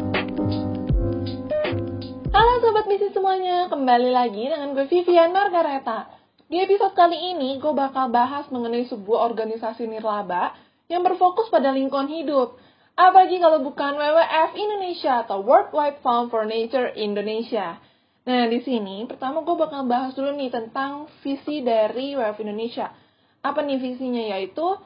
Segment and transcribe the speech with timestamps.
[2.34, 6.25] Halo sobat misi semuanya, kembali lagi dengan gue Vivian Margareta.
[6.46, 10.54] Di episode kali ini, gue bakal bahas mengenai sebuah organisasi nirlaba
[10.86, 12.62] yang berfokus pada lingkungan hidup.
[12.94, 17.82] Apalagi kalau bukan WWF Indonesia atau World Wide Fund for Nature Indonesia.
[18.30, 22.94] Nah, di sini pertama gue bakal bahas dulu nih tentang visi dari WWF Indonesia.
[23.42, 24.38] Apa nih visinya?
[24.38, 24.78] Yaitu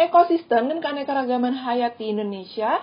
[0.00, 2.80] ekosistem dan keanekaragaman hayati Indonesia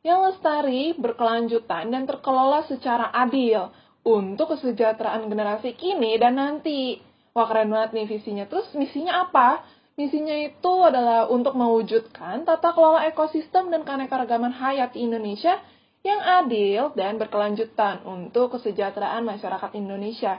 [0.00, 3.68] yang lestari, berkelanjutan, dan terkelola secara adil
[4.08, 7.07] untuk kesejahteraan generasi kini dan nanti.
[7.32, 8.44] Wah keren banget nih visinya.
[8.48, 9.62] Terus misinya apa?
[9.98, 15.58] Misinya itu adalah untuk mewujudkan tata kelola ekosistem dan keanekaragaman hayati Indonesia
[16.06, 20.38] yang adil dan berkelanjutan untuk kesejahteraan masyarakat Indonesia.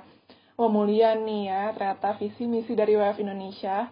[0.56, 3.92] Wah mulia nih ya ternyata visi misi dari WWF Indonesia.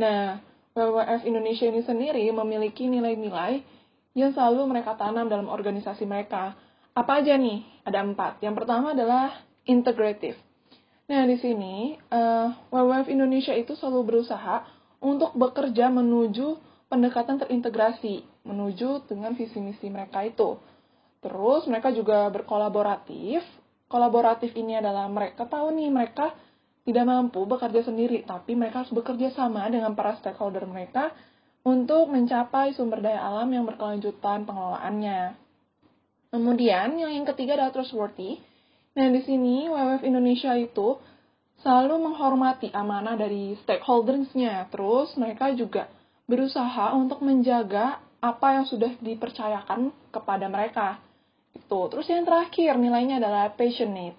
[0.00, 0.40] Nah,
[0.72, 3.60] WWF Indonesia ini sendiri memiliki nilai-nilai
[4.16, 6.56] yang selalu mereka tanam dalam organisasi mereka.
[6.96, 7.62] Apa aja nih?
[7.84, 8.40] Ada empat.
[8.40, 10.40] Yang pertama adalah integratif.
[11.10, 14.62] Nah, di sini uh, WWF Indonesia itu selalu berusaha
[15.02, 16.54] untuk bekerja menuju
[16.86, 20.54] pendekatan terintegrasi, menuju dengan visi misi mereka itu.
[21.18, 23.42] Terus mereka juga berkolaboratif.
[23.90, 26.30] Kolaboratif ini adalah mereka tahu nih mereka
[26.86, 31.10] tidak mampu bekerja sendiri, tapi mereka harus bekerja sama dengan para stakeholder mereka
[31.66, 35.34] untuk mencapai sumber daya alam yang berkelanjutan pengelolaannya.
[36.30, 38.38] Kemudian yang ketiga adalah trustworthy.
[38.90, 40.98] Nah, di sini WWF Indonesia itu
[41.62, 44.66] selalu menghormati amanah dari stakeholders-nya.
[44.72, 45.86] Terus mereka juga
[46.26, 50.98] berusaha untuk menjaga apa yang sudah dipercayakan kepada mereka.
[51.54, 51.86] Itu.
[51.90, 54.18] Terus yang terakhir nilainya adalah passionate.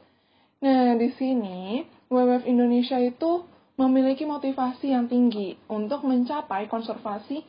[0.62, 3.44] Nah, di sini WWF Indonesia itu
[3.76, 7.42] memiliki motivasi yang tinggi untuk mencapai konservasi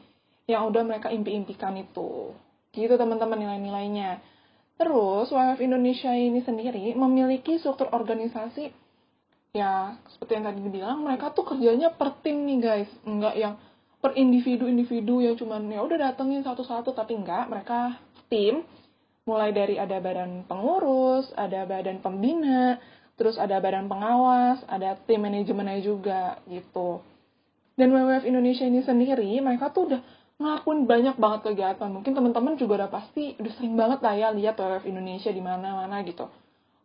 [0.49, 2.33] yang udah mereka impi-impikan itu.
[2.73, 4.32] Gitu teman-teman nilai-nilainya.
[4.83, 8.75] Terus, WWF Indonesia ini sendiri memiliki struktur organisasi
[9.55, 12.91] ya seperti yang tadi dibilang mereka tuh kerjanya per tim nih guys.
[13.07, 13.55] Enggak yang
[14.03, 18.67] per individu-individu yang cuman ya udah datengin satu-satu tapi enggak mereka tim
[19.23, 22.83] mulai dari ada badan pengurus ada badan pembina
[23.15, 27.07] terus ada badan pengawas ada tim manajemennya juga gitu.
[27.79, 30.03] Dan WWF Indonesia ini sendiri mereka tuh udah
[30.43, 31.89] ngelakuin banyak banget kegiatan.
[31.89, 36.03] Mungkin teman-teman juga udah pasti udah sering banget lah ya lihat WWF Indonesia di mana-mana
[36.03, 36.27] gitu.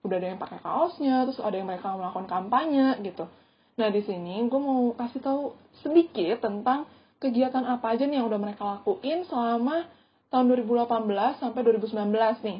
[0.06, 3.26] Udah ada yang pakai kaosnya, terus ada yang mereka melakukan kampanye gitu.
[3.78, 6.86] Nah di sini gue mau kasih tahu sedikit tentang
[7.18, 9.86] kegiatan apa aja nih yang udah mereka lakuin selama
[10.30, 12.60] tahun 2018 sampai 2019 nih.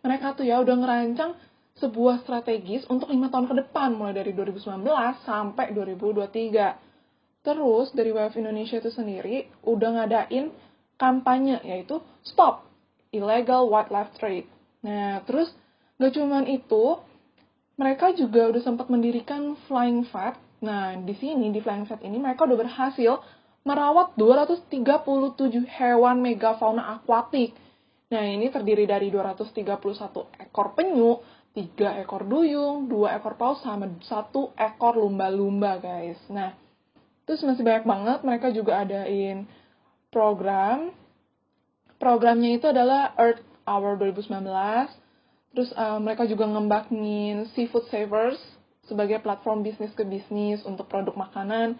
[0.00, 1.36] Mereka tuh ya udah ngerancang
[1.78, 4.84] sebuah strategis untuk lima tahun ke depan mulai dari 2019
[5.24, 6.89] sampai 2023
[7.40, 10.52] Terus dari WWF Indonesia itu sendiri udah ngadain
[11.00, 12.68] kampanye yaitu Stop
[13.10, 14.46] Illegal Wildlife Trade.
[14.84, 15.48] Nah, terus
[15.96, 17.00] gak cuman itu,
[17.80, 20.36] mereka juga udah sempat mendirikan Flying Fat.
[20.60, 23.24] Nah, di sini di Flying Fat ini mereka udah berhasil
[23.64, 27.56] merawat 237 hewan megafauna akuatik.
[28.12, 31.24] Nah, ini terdiri dari 231 ekor penyu,
[31.56, 34.04] 3 ekor duyung, 2 ekor paus, sama 1
[34.60, 36.20] ekor lumba-lumba, guys.
[36.28, 36.52] Nah,
[37.30, 39.46] Terus masih banyak banget mereka juga adain
[40.10, 40.90] program.
[42.02, 44.50] Programnya itu adalah Earth Hour 2019.
[45.54, 48.34] Terus uh, mereka juga ngembangin Seafood Savers
[48.90, 51.78] sebagai platform bisnis ke bisnis untuk produk makanan.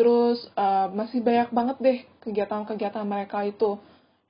[0.00, 3.76] Terus uh, masih banyak banget deh kegiatan-kegiatan mereka itu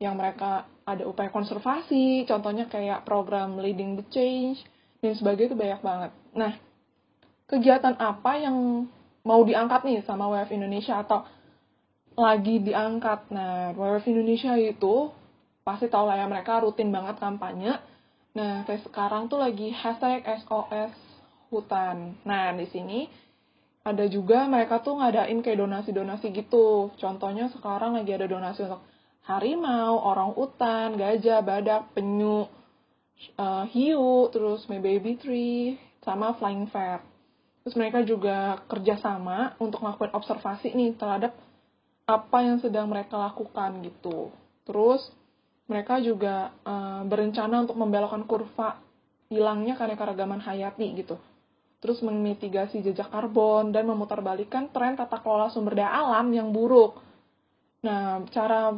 [0.03, 4.67] yang mereka ada upaya konservasi, contohnya kayak program Leading the Change
[4.99, 6.11] dan sebagainya itu banyak banget.
[6.35, 6.59] Nah,
[7.47, 8.91] kegiatan apa yang
[9.29, 11.29] mau diangkat nih sama WF Indonesia atau
[12.17, 13.29] lagi diangkat.
[13.29, 15.13] Nah, WF Indonesia itu
[15.61, 17.77] pasti tau lah ya mereka rutin banget kampanye.
[18.33, 20.97] Nah, kayak sekarang tuh lagi hashtag SOS
[21.53, 22.17] hutan.
[22.25, 23.05] Nah, di sini
[23.85, 26.89] ada juga mereka tuh ngadain kayak donasi-donasi gitu.
[26.97, 28.81] Contohnya sekarang lagi ada donasi untuk
[29.29, 32.49] harimau, orang utan, gajah, badak, penyu,
[33.37, 37.05] uh, hiu, terus my baby tree, sama flying fat.
[37.65, 41.37] Terus mereka juga kerjasama untuk melakukan observasi nih terhadap
[42.09, 44.33] apa yang sedang mereka lakukan gitu.
[44.65, 45.05] Terus
[45.69, 48.81] mereka juga uh, berencana untuk membelokkan kurva
[49.29, 51.21] hilangnya keanekaragaman hayati gitu.
[51.79, 56.99] terus memitigasi jejak karbon, dan memutarbalikkan tren tata kelola sumber daya alam yang buruk.
[57.87, 58.75] Nah, cara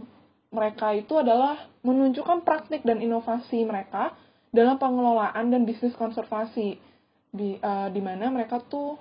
[0.52, 4.12] mereka itu adalah menunjukkan praktik dan inovasi mereka
[4.52, 6.76] dalam pengelolaan dan bisnis konservasi,
[7.30, 8.98] di, uh, di mana mereka tuh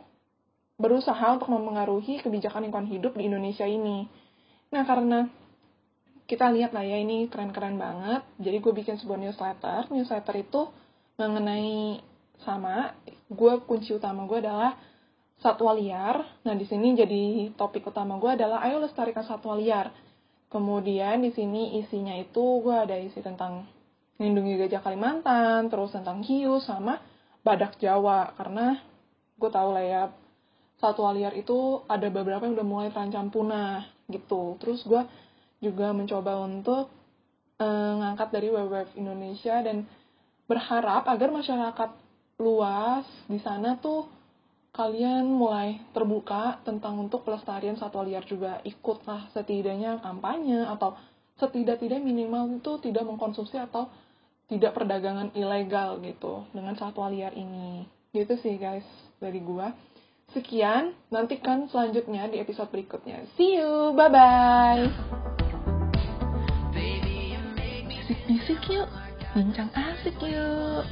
[0.79, 4.07] berusaha untuk mempengaruhi kebijakan lingkungan hidup di Indonesia ini.
[4.71, 5.27] Nah, karena
[6.29, 9.89] kita lihat lah ya ini keren-keren banget, jadi gue bikin sebuah newsletter.
[9.91, 10.69] Newsletter itu
[11.19, 11.99] mengenai
[12.45, 12.95] sama,
[13.27, 14.77] gue kunci utama gue adalah
[15.43, 16.23] satwa liar.
[16.47, 19.91] Nah, di sini jadi topik utama gue adalah ayo lestarikan satwa liar.
[20.47, 23.67] Kemudian di sini isinya itu gue ada isi tentang
[24.15, 27.03] melindungi gajah Kalimantan, terus tentang hiu sama
[27.43, 28.79] badak Jawa karena
[29.39, 30.03] gue tau lah ya
[30.79, 34.55] satwa liar itu ada beberapa yang udah mulai terancam punah gitu.
[34.63, 35.03] Terus gue
[35.59, 36.87] juga mencoba untuk
[37.59, 39.83] uh, ngangkat dari WWF Indonesia dan
[40.47, 41.89] berharap agar masyarakat
[42.39, 44.07] luas di sana tuh
[44.71, 50.95] kalian mulai terbuka tentang untuk pelestarian satwa liar juga ikutlah setidaknya kampanye atau
[51.35, 53.91] setidak-tidak minimal itu tidak mengkonsumsi atau
[54.49, 57.85] tidak perdagangan ilegal gitu dengan satwa liar ini.
[58.09, 58.85] Gitu sih guys
[59.21, 59.71] dari gua.
[60.29, 63.25] Sekian, nantikan selanjutnya di episode berikutnya.
[63.33, 64.85] See you, bye-bye.
[67.89, 68.89] Bisik-bisik yuk,
[69.33, 70.85] bincang asik yuk.